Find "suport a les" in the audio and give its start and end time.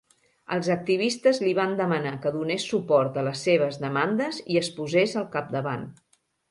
2.73-3.45